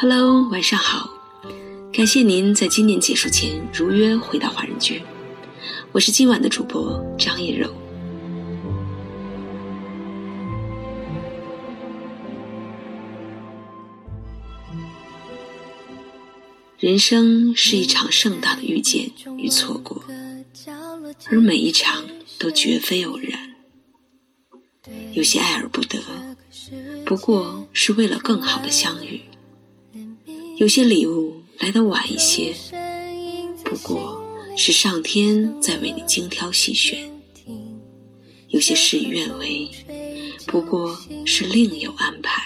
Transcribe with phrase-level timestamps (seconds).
[0.00, 1.10] Hello，晚上好，
[1.92, 5.02] 感谢您在今年结束前如约回到华人居，
[5.90, 7.68] 我是今晚的主播张叶柔。
[16.78, 20.00] 人生是一场盛大的遇见与错过，
[21.28, 22.04] 而每一场
[22.38, 23.56] 都绝非偶然。
[25.12, 25.98] 有些爱而不得，
[27.04, 29.22] 不过是为了更好的相遇；
[30.58, 32.52] 有些礼物来得晚一些，
[33.64, 34.20] 不过
[34.56, 36.98] 是上天在为你精挑细选；
[38.48, 39.70] 有些事与愿违，
[40.48, 42.42] 不过是另有安排。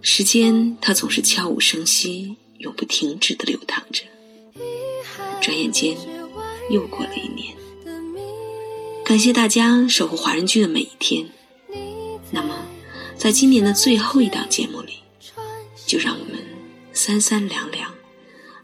[0.00, 4.02] 时间，它总是悄无声息、永不停止的流淌着。
[5.40, 5.96] 转眼间，
[6.68, 7.54] 又过了一年。
[9.04, 11.28] 感谢大家守护华人居的每一天。
[12.32, 12.56] 那么，
[13.26, 15.00] 在今年的最后一档节目里，
[15.84, 16.36] 就让我们
[16.92, 17.92] 三三两两、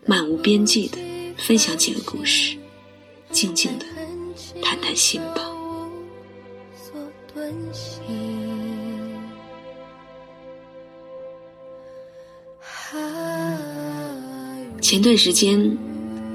[0.07, 0.99] 漫无边际的
[1.37, 2.57] 分享几个故事，
[3.33, 3.85] 静静的
[4.63, 5.43] 谈谈心吧。
[14.81, 15.77] 前段时间，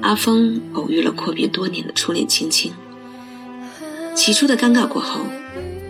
[0.01, 2.73] 阿峰偶遇了阔别多年的初恋青青。
[4.13, 5.21] 起初的尴尬过后，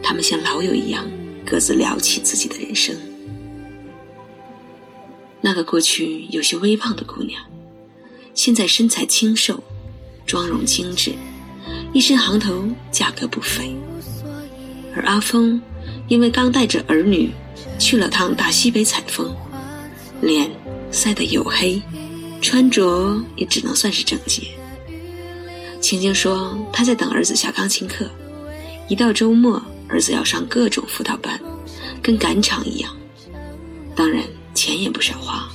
[0.03, 1.03] 他们像老友一样
[1.49, 2.93] 各自聊起自己的人生。
[5.39, 7.41] 那个过去有些微胖的姑娘，
[8.33, 9.63] 现在身材清瘦，
[10.25, 11.13] 妆容精致，
[11.93, 13.73] 一身行头，价格不菲。
[14.93, 15.61] 而阿峰，
[16.09, 17.31] 因为刚带着儿女
[17.79, 19.33] 去了趟大西北采风，
[20.21, 20.51] 脸
[20.91, 21.81] 晒得黝黑。
[22.39, 24.43] 穿着也只能算是整洁。
[25.81, 28.07] 青青说：“她在等儿子下钢琴课，
[28.87, 31.39] 一到周末，儿子要上各种辅导班，
[32.01, 32.95] 跟赶场一样。
[33.95, 35.47] 当然，钱也不少花。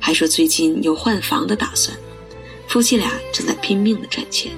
[0.00, 1.96] 还说最近有换房的打算，
[2.68, 4.52] 夫妻俩正在拼命的赚钱。”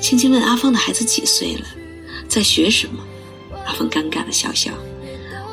[0.00, 1.66] 青青问阿芳的孩子几岁了，
[2.28, 3.02] 在学什么？
[3.64, 4.72] 阿芳尴尬的笑笑：“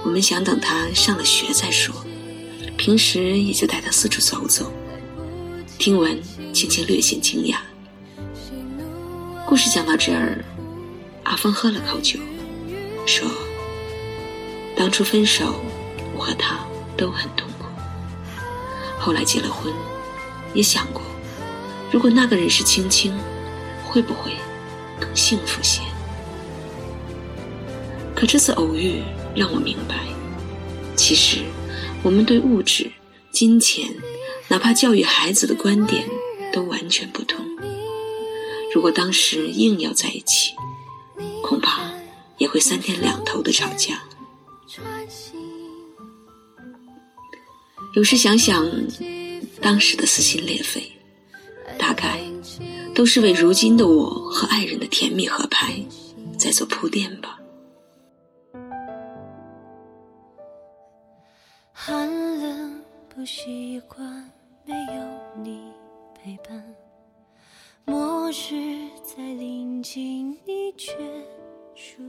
[0.04, 1.96] 我们想等他上了学再说。”
[2.78, 4.72] 平时也就带他四处走走。
[5.78, 6.20] 听闻，
[6.54, 7.58] 青青略显惊讶。
[9.46, 10.44] 故事讲到这儿，
[11.30, 12.20] 阿峰喝了口酒，
[13.06, 13.30] 说
[14.76, 15.62] ：“当初分手，
[16.16, 16.58] 我和他
[16.98, 17.66] 都很痛苦。
[18.98, 19.72] 后来结了婚，
[20.56, 21.04] 也想过，
[21.92, 23.14] 如果那个人是青青，
[23.86, 24.32] 会不会
[25.00, 25.82] 更幸福些？
[28.16, 29.04] 可这次偶遇
[29.36, 29.96] 让我明白，
[30.96, 31.44] 其实……”
[32.02, 32.90] 我们对物质、
[33.30, 33.94] 金钱，
[34.48, 36.06] 哪怕教育孩子的观点
[36.54, 37.46] 都完全不同。
[38.74, 40.54] 如果当时硬要在一起，
[41.50, 41.82] 恐怕
[42.38, 44.00] 也会三天两头的吵架。
[47.96, 48.64] 有时想想，
[49.60, 50.92] 当时的撕心裂肺，
[51.76, 52.22] 大概
[52.94, 55.74] 都是为如今的我和爱人的甜蜜合拍
[56.38, 57.40] 在做铺垫吧。
[61.74, 62.08] 寒
[62.40, 62.80] 冷
[63.10, 64.32] 不习惯
[64.66, 65.64] 没有你
[66.14, 66.64] 陪伴，
[67.86, 70.94] 末日在临近你却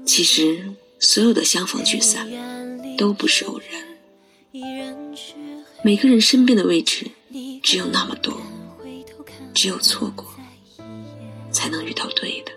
[0.04, 2.28] 其实，所有的相逢聚散
[2.96, 3.82] 都不是偶然。
[5.82, 7.06] 每个人身边的位置
[7.62, 8.40] 只有那么多，
[9.54, 10.26] 只有错过，
[11.50, 12.52] 才能遇到对的，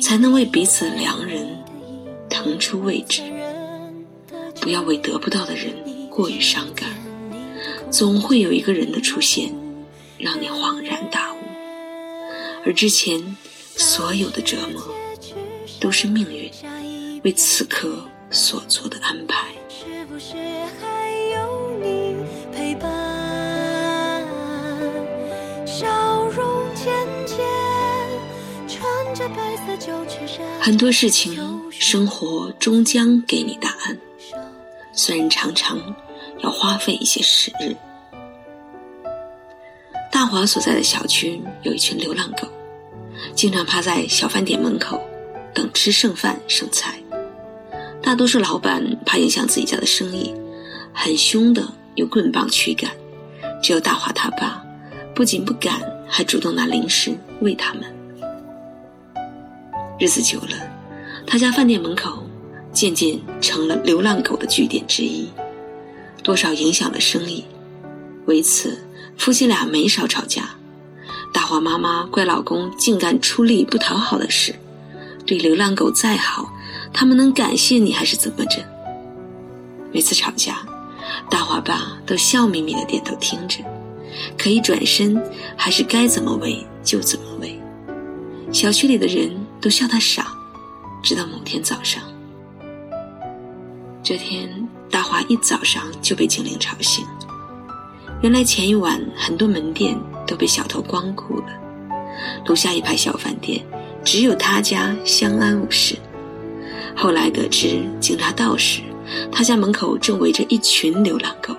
[0.00, 1.62] 才能为彼此良人
[2.28, 3.22] 腾出位置。
[4.60, 5.74] 不要为得不到的人。
[6.08, 6.90] 过于伤感，
[7.90, 9.50] 总会有一个人的出现，
[10.18, 11.38] 让你恍然大悟。
[12.66, 13.34] 而之前
[13.76, 14.94] 所有的折磨，
[15.82, 16.48] 都是命运
[17.24, 19.48] 为此刻所做的安排。
[30.60, 31.36] 很多事情，
[31.72, 33.98] 生活终将给你答案。
[34.92, 35.76] 虽然常常
[36.44, 37.74] 要花费一些时日。
[40.12, 42.46] 大华所在的小区有一群流浪狗，
[43.34, 45.02] 经常趴在小饭店门口
[45.62, 47.00] 等吃剩饭剩菜。
[48.02, 50.34] 大多数老板怕影响自己家的生意，
[50.92, 51.64] 很凶的
[51.94, 52.90] 用棍棒驱赶。
[53.62, 54.60] 只有大华他爸
[55.14, 57.82] 不仅不敢，还主动拿零食喂他们。
[60.00, 60.56] 日子久了，
[61.24, 62.26] 他家饭店门口。
[62.72, 65.28] 渐渐成了流浪狗的据点之一，
[66.22, 67.44] 多少影响了生意。
[68.24, 68.78] 为此，
[69.18, 70.56] 夫妻俩没少吵架。
[71.34, 74.54] 大华妈妈怪老公竟干出力不讨好的事，
[75.32, 76.52] 对流浪狗再好，
[76.92, 78.62] 他们能感谢你还是怎么着？
[79.90, 80.58] 每次吵架，
[81.30, 83.64] 大华爸都笑眯眯的点头听着，
[84.36, 85.18] 可一转身，
[85.56, 87.58] 还是该怎么喂就怎么喂。
[88.52, 90.26] 小区里的人都笑他傻，
[91.02, 92.02] 直到某天早上。
[94.02, 97.06] 这天，大华一早上就被警铃吵醒。
[98.20, 101.46] 原来前一晚很多门店都被小偷光顾了，
[102.44, 103.64] 楼下一排小饭店
[104.04, 105.96] 只有他家相安无事。
[106.94, 108.82] 后来得知警察到时，
[109.30, 111.54] 他家门口正围着一群流浪狗，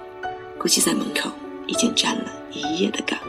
[0.58, 1.32] 估计在门口
[1.68, 3.20] 已经站了一夜的岗。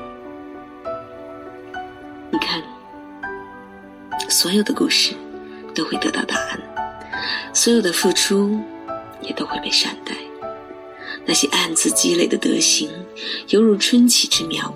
[2.30, 2.62] 你看。
[4.26, 5.14] 所有的故事
[5.74, 6.60] 都会得到答案，
[7.52, 8.58] 所有的付出
[9.20, 10.14] 也都会被善待。
[11.24, 12.90] 那些暗自积累的德行，
[13.48, 14.74] 犹如春起之苗，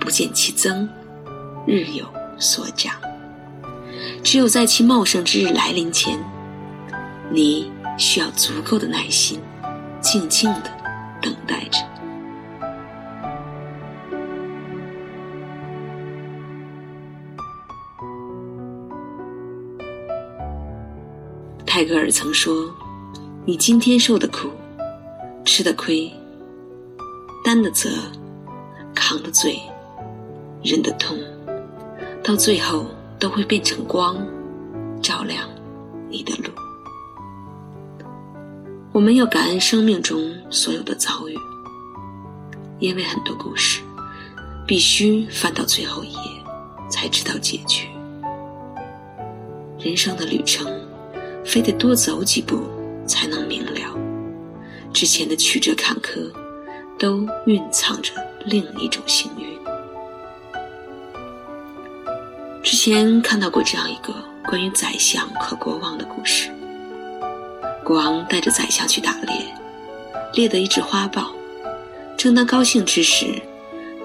[0.00, 0.88] 不见其增，
[1.66, 2.06] 日有
[2.38, 2.94] 所长。
[4.30, 6.18] 只有在其茂盛之日来临前，
[7.30, 9.40] 你需要足够的耐心，
[10.02, 10.70] 静静的
[11.22, 11.78] 等待着。
[21.64, 22.70] 泰戈尔曾说
[23.46, 24.50] ：“你今天受的苦，
[25.42, 26.12] 吃的亏，
[27.42, 27.88] 担的责，
[28.94, 29.58] 扛的罪，
[30.62, 31.16] 忍的痛，
[32.22, 32.84] 到最后
[33.18, 34.16] 都会变成光，
[35.02, 35.48] 照亮
[36.08, 36.50] 你的路。”
[38.92, 41.36] 我们要感恩生命中所有的遭遇，
[42.78, 43.82] 因为很多故事
[44.66, 46.30] 必须翻到最后一页
[46.88, 47.86] 才知道结局。
[49.78, 50.66] 人生的旅程。
[51.44, 52.60] 非得多走几步
[53.06, 53.98] 才能明了，
[54.92, 56.30] 之前的曲折坎坷，
[56.98, 58.12] 都蕴藏着
[58.44, 59.57] 另一种幸运。
[62.78, 64.14] 前看到过这样一个
[64.44, 66.48] 关于宰相和国王的故事。
[67.84, 69.46] 国王带着宰相去打猎，
[70.34, 71.32] 猎得一只花豹，
[72.16, 73.42] 正当高兴之时，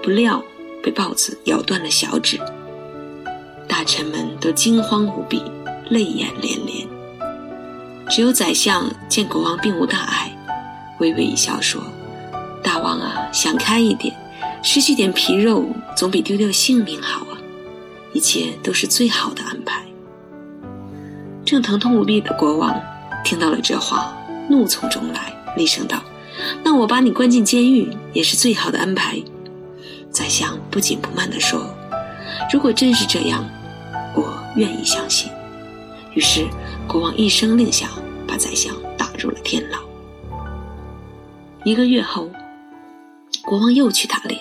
[0.02, 0.42] 不料
[0.82, 2.40] 被豹子咬断了小指。
[3.68, 5.40] 大臣们都惊慌无比，
[5.90, 6.88] 泪眼连连。
[8.10, 10.32] 只有宰相见国王并无大碍，
[10.98, 11.80] 微微一笑说
[12.60, 14.14] ：“大王啊，想开一点，
[14.62, 15.64] 失去点皮肉
[15.96, 17.33] 总比丢掉性命好啊！
[18.14, 19.84] 一切都是最好的安排。”
[21.44, 22.80] 正疼痛无比的国王
[23.22, 24.16] 听到了这话，
[24.48, 26.02] 怒从中来，厉声道
[26.64, 29.22] ：“那我把你关进监狱也是最好的安排。”
[30.10, 31.68] 宰相不紧不慢地说
[32.50, 33.44] ：“如果真是这样，
[34.14, 35.30] 我愿意相信。”
[36.14, 36.46] 于是。
[36.86, 37.88] 国王一声令下，
[38.28, 39.78] 把宰相打入了天牢。
[41.64, 42.28] 一个月后，
[43.42, 44.38] 国王又去打猎，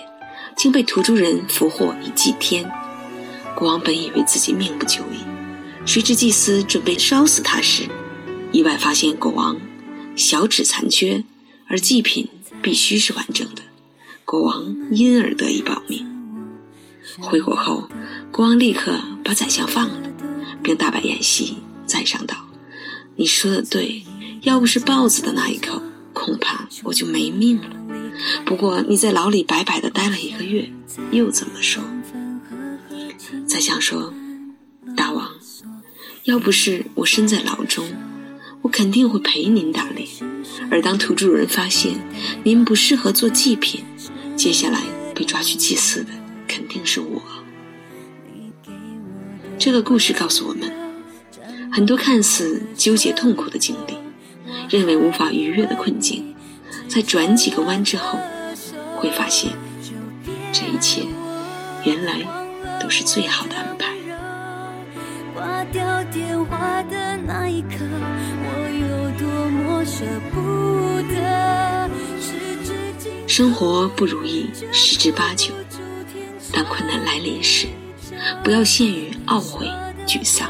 [0.57, 2.69] 竟被土著人俘获以祭天。
[3.55, 5.19] 国王本以为自己命不久矣，
[5.85, 7.83] 谁知祭司准备烧死他时，
[8.51, 9.57] 意外发现国王
[10.15, 11.23] 小指残缺，
[11.67, 12.27] 而祭品
[12.61, 13.61] 必须是完整的。
[14.25, 16.05] 国王因而得以保命。
[17.19, 17.89] 回国后，
[18.31, 20.01] 国王立刻把宰相放了，
[20.61, 21.57] 并大摆宴席。
[21.85, 22.35] 赞赏道
[23.17, 24.03] ：“你说的对，
[24.41, 27.69] 要不是豹子的那一口，恐怕我就没命了。
[28.45, 30.71] 不过你在牢里白白的待了一个月，
[31.11, 31.83] 又怎么说？”
[33.45, 34.13] 宰相说
[34.95, 35.29] ：“大王，
[36.23, 37.85] 要不是我身在牢中，
[38.61, 40.07] 我肯定会陪您打猎。
[40.71, 41.93] 而当土著人发现
[42.43, 43.83] 您不适合做祭品，
[44.35, 44.81] 接下来
[45.13, 46.09] 被抓去祭祀的
[46.47, 47.21] 肯定是我。”
[49.59, 50.71] 这个故事告诉我们。
[51.71, 53.95] 很多看似纠结痛苦的经历，
[54.69, 56.35] 认为无法逾越的困境，
[56.87, 58.19] 在转几个弯之后，
[58.95, 59.51] 会发现
[60.51, 61.01] 这一切
[61.83, 62.21] 原来
[62.83, 63.93] 都是最好的安排。
[65.33, 68.49] 挂掉电话的那一刻，我
[68.83, 71.89] 有多么舍不得。
[73.25, 75.53] 生活不如意十之八九，
[76.51, 77.67] 当困难来临时，
[78.43, 79.65] 不要陷于懊悔、
[80.05, 80.49] 沮丧。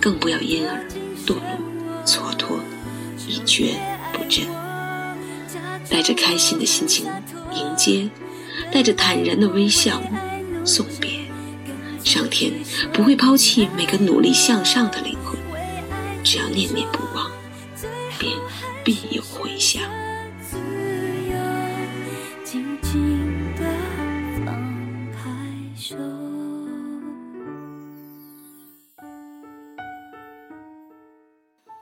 [0.00, 0.86] 更不要因而
[1.26, 1.40] 堕落、
[2.04, 2.60] 蹉跎、
[3.26, 3.74] 一蹶
[4.12, 4.46] 不振。
[5.90, 7.06] 带着开心的心情
[7.52, 8.08] 迎接，
[8.70, 10.00] 带着坦然的微笑
[10.64, 11.17] 送别。
[12.08, 12.50] 上天
[12.90, 15.38] 不会抛弃每个努力向上的灵魂，
[16.24, 17.30] 只要念念不忘，
[18.18, 18.34] 便
[18.82, 19.82] 必有回响。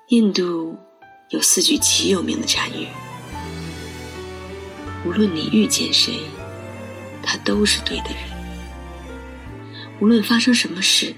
[0.09, 0.77] 印度
[1.31, 2.89] 有四句极有名的禅语：
[5.05, 6.19] 无论你遇见谁，
[7.23, 8.36] 他都是对的人；
[10.01, 11.15] 无论发生什么事，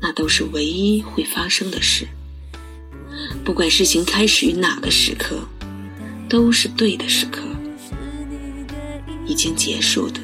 [0.00, 2.06] 那都是唯一会发生的事；
[3.44, 5.48] 不管事情开始于哪个时刻，
[6.28, 7.40] 都是对的时刻。
[9.26, 10.20] 已经结束的，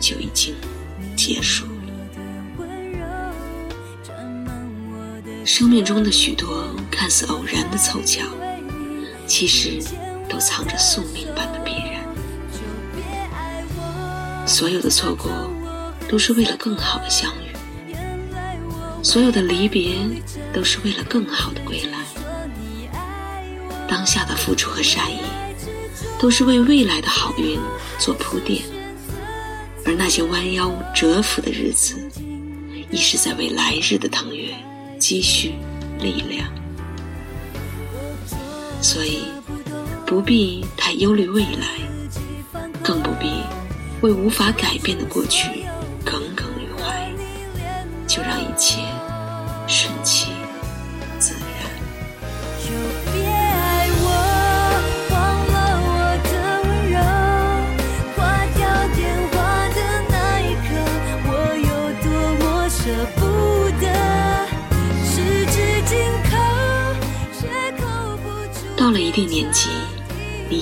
[0.00, 0.52] 就已经
[1.14, 1.70] 结束了。
[5.44, 8.24] 生命中的许多看似偶然的凑巧，
[9.28, 9.78] 其实
[10.28, 12.04] 都藏着宿命般的必然。
[14.46, 15.30] 所有的错过，
[16.10, 17.94] 都是为了更好的相遇；
[19.00, 19.94] 所有的离别，
[20.52, 22.00] 都是为了更好的归来。
[23.86, 25.20] 当下的付出和善意。
[26.18, 27.58] 都是为未来的好运
[27.98, 28.62] 做铺垫，
[29.86, 31.96] 而那些弯腰折伏的日子，
[32.90, 34.54] 亦是在为来日的腾跃
[34.98, 35.54] 积蓄
[35.98, 36.46] 力量。
[38.82, 39.22] 所以，
[40.04, 43.40] 不必太忧虑未来，更不必
[44.02, 45.59] 为无法改变的过去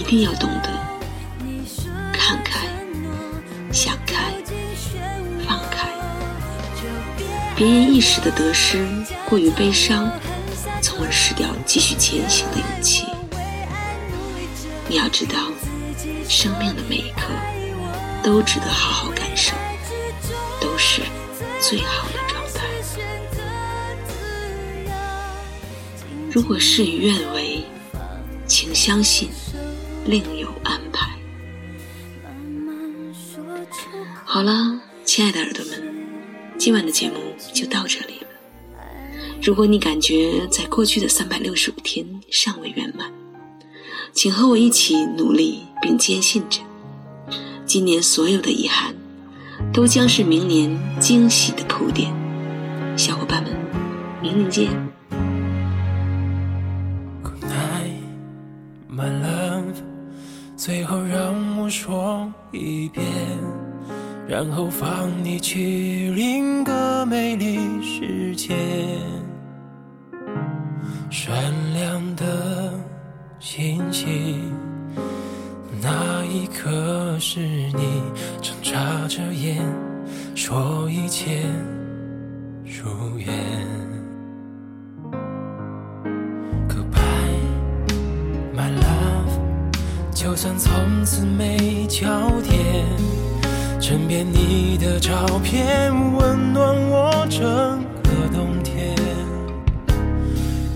[0.09, 0.71] 定要懂得
[2.15, 2.67] 看开、
[3.71, 4.33] 想开、
[5.47, 5.87] 放开。
[7.55, 8.89] 别因一时的得失
[9.29, 10.11] 过于悲伤，
[10.81, 13.05] 从而失掉继续前行的勇气。
[14.89, 15.35] 你要知道，
[16.27, 17.29] 生命的每一刻
[18.23, 19.55] 都值得好好感受，
[20.59, 21.03] 都是
[21.61, 22.65] 最好的状态。
[26.33, 27.63] 如果事与愿违，
[28.47, 29.29] 请相信，
[30.09, 31.07] 另有安排。
[34.25, 35.83] 好了，亲爱的耳朵们，
[36.57, 37.17] 今晚的节目
[37.53, 38.27] 就到这里了。
[39.43, 43.13] 如果你感觉在过去的三百六十五天尚未圆满，
[44.15, 46.63] 请和我一起努力，并坚信着，
[47.67, 48.95] 今年所有的遗憾，
[49.75, 52.11] 都将是明年惊喜的铺垫。
[52.97, 53.53] 小伙伴们，
[54.23, 54.88] 明年见。
[61.89, 63.03] 说一遍，
[64.29, 68.55] 然后放你去另一个美丽世界。
[71.09, 71.35] 闪
[71.73, 72.75] 亮的
[73.39, 74.53] 星星，
[75.81, 78.03] 那一刻是你
[78.43, 79.65] 睁眨着眼，
[80.35, 81.41] 说一切
[82.67, 83.35] 如愿。
[86.69, 87.41] Goodbye,
[88.55, 91.57] my love，就算从此没
[92.01, 92.87] 焦点，
[93.81, 97.43] 枕边你的照片温暖我整
[98.05, 98.95] 个冬天。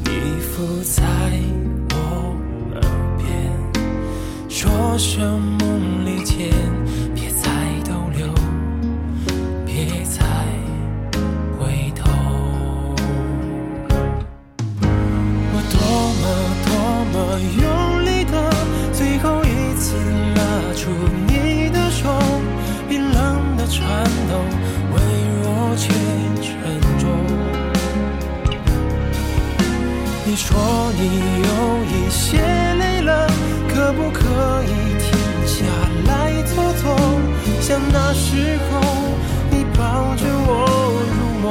[0.03, 1.05] 你附在
[1.91, 2.35] 我
[2.75, 2.83] 耳
[3.19, 3.53] 边，
[4.49, 6.52] 说声梦里见，
[37.91, 38.81] 那时候，
[39.51, 40.51] 你抱着我
[41.09, 41.47] 入梦。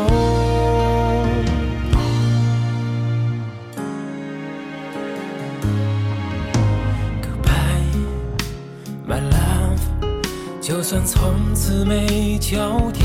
[7.22, 7.92] Goodbye,
[9.08, 9.84] my love，
[10.62, 13.04] 就算从此没交点，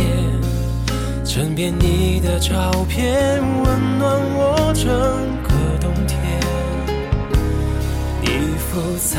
[1.24, 4.86] 枕边你的照片温暖我整
[5.42, 5.48] 个
[5.80, 6.16] 冬天。
[8.22, 8.28] 你
[8.58, 9.18] 附在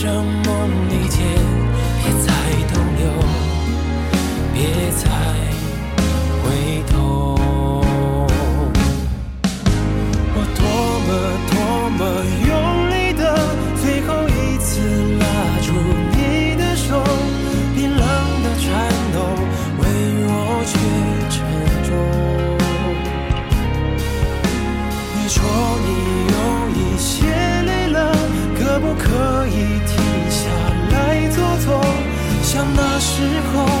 [0.00, 0.48] 生梦
[0.88, 1.20] 里见，
[1.98, 2.32] 别再
[2.72, 3.04] 逗留，
[4.54, 5.04] 别再
[33.20, 33.79] 时候，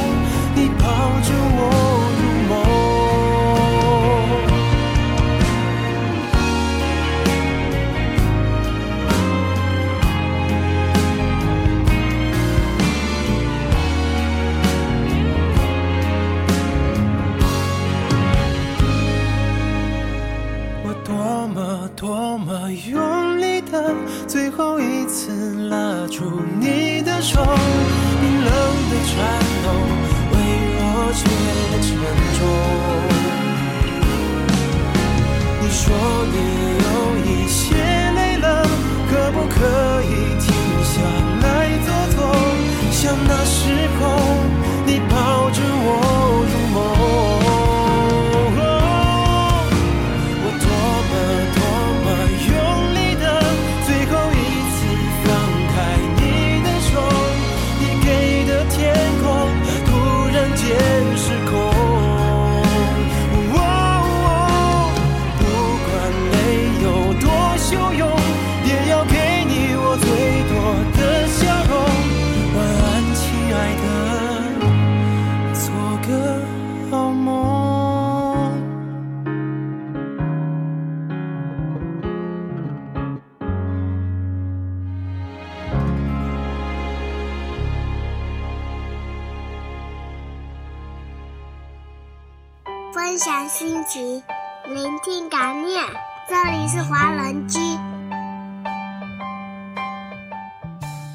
[94.68, 95.82] 聆听感念。
[96.28, 97.58] 这里是华人居，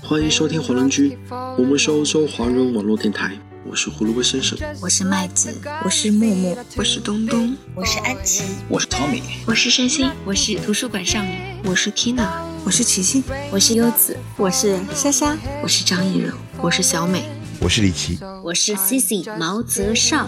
[0.04, 1.18] 欢迎收听华人居，
[1.58, 3.32] 我们是欧洲华人网络电台，
[3.66, 4.58] 我是胡萝卜先生。
[4.82, 12.28] 我是麦子，我是木木，我是东东，我是安琪，我是 Tommy，我是山心，我是图书馆少女，我是 Tina，
[12.66, 17.24] 我是琪琪，我是优子，我是莎莎，我是张艺柔，我是小美，
[17.62, 20.28] 我是李琦，我是 Cici 毛泽少。